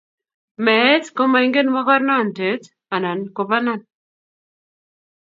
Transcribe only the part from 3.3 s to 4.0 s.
ko banan.